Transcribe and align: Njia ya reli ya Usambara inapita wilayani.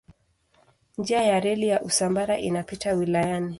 Njia 0.97 1.21
ya 1.21 1.39
reli 1.39 1.67
ya 1.67 1.81
Usambara 1.81 2.37
inapita 2.39 2.93
wilayani. 2.93 3.49